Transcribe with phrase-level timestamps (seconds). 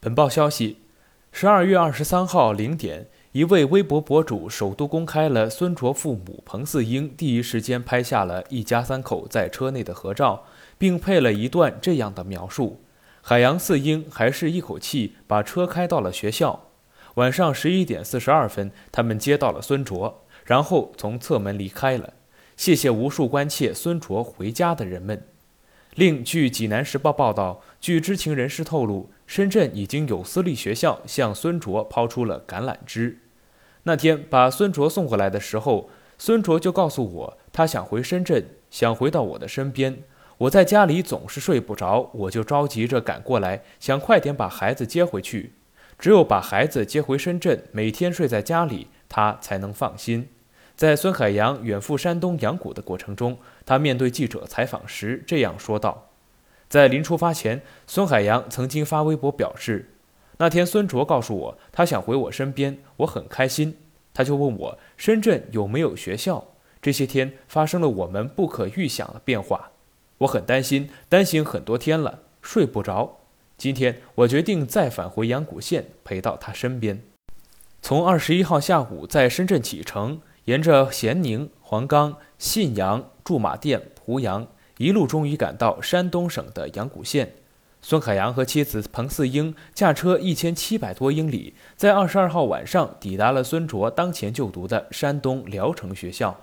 [0.00, 0.78] 本报消息：
[1.32, 10.44] 十二月二十三号零点，一位微博博主首度公开了孙卓父母彭四英第一时间拍下了一家三口在车内的合照，
[10.78, 12.80] 并配了一段这样的描述：
[13.22, 16.68] 海洋四英还是一口气把车开到了学校。
[17.14, 22.12] 晚上十一点四十二分，他们接到了孙卓，然后从侧门离开了。
[22.56, 25.26] 谢谢无数关切孙卓回家的人们。
[25.98, 33.18] 另据济南时报报道，据知情人士透露，深圳已经有私立学校向孙卓抛出了橄榄枝。
[33.82, 40.04] 那天把孙卓送回来的时候，孙卓就告诉我，他想回深圳，想回到我的身边。
[40.36, 45.54] 我在家里总是睡不着，我就着急着赶过来，想快点把孩子接回去。
[45.98, 50.28] 只有把孩子接回深圳，每天睡在家里，他才能放心。
[50.78, 56.10] 在孙海洋远赴山东阳谷的过程中，他面对记者采访时这样说道
[56.70, 59.90] ：“在临出发前，孙海洋曾经发微博表示，
[60.36, 63.76] 那天孙卓告诉我他想回我身边，我很开心。
[64.14, 66.46] 他就问我深圳有没有学校。
[66.80, 69.72] 这些天发生了我们不可预想的变化，
[70.18, 73.18] 我很担心，担心很多天了，睡不着。
[73.56, 77.02] 今天我决定再返回阳谷县，陪到他身边。
[77.82, 84.46] 从二十一号下午在深圳启程。”沿着咸宁、黄冈、信阳、驻马店、濮阳，
[84.78, 87.34] 一路终于赶到山东省的阳谷县。
[87.82, 96.34] 孙海洋和妻子彭四英驾车一千七百多英里，在二十二号晚上抵达了孙卓当前就读的山东聊城学校。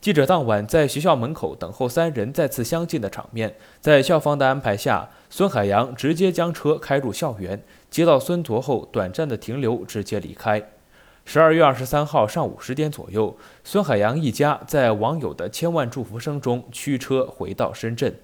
[0.00, 10.70] 记者当晚在学校门口等候三人再次相见的场面，在校方的安排下，孙海洋直接将车开入校园，接到孙卓后短暂的停留，直接离开。
[11.30, 18.18] 十二月二十三号上午十点左右，孙海洋一家在网友的千万祝福声中驱车回到深圳。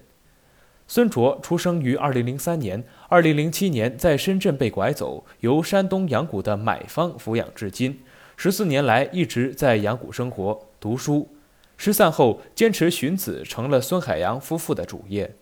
[0.87, 7.99] 孙卓出生于二零零三年，二零零七年在深圳被拐走，由山东阳谷的买方抚养至今。
[8.37, 11.29] 十四年来一直在阳谷生活、读书。
[11.77, 15.35] 失散后，坚持寻子成了孙海洋夫妇的主业。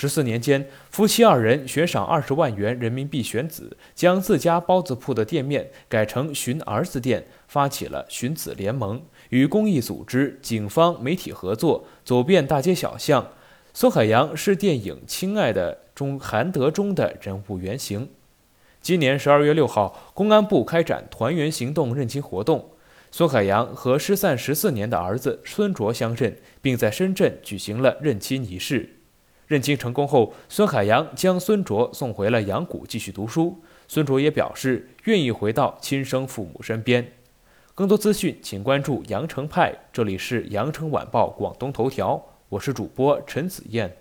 [0.00, 13.32] 十四年间，夫妻二人悬赏二十万元人民币选子，将自家包子铺的店面改成寻儿子店，发起了寻子联盟，与公益组织、警方、媒体合作，走遍大街小巷。
[13.74, 18.08] 孙海洋是电影《亲爱的》中韩德忠的人物原型。
[18.80, 22.70] 今年十二月六号，公安部开展团圆行动认亲活动，
[23.10, 28.94] 孙海洋和失散十四年的儿子孙卓相认，并在深圳举行了认亲仪式。
[29.48, 33.58] 认亲成功后，孙海洋将孙卓送回了阳谷继续读书。
[33.88, 37.12] 孙卓也表示愿意回到亲生父母身边。
[37.74, 39.74] 更多资讯，请关注羊城派。
[39.90, 43.96] 这里是羊城晚报广东头条，我是主播陈子燕。